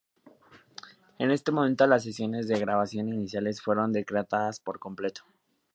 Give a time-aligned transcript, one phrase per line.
[1.19, 5.21] En ese momento las sesiones de grabación iniciales fueron descartadas por completo.